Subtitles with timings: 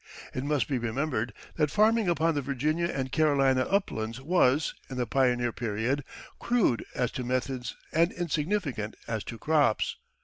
[0.33, 5.05] It must be remembered that farming upon the Virginia and Carolina uplands was, in the
[5.05, 6.03] pioneer period,
[6.39, 9.97] crude as to methods and insignificant as to crops.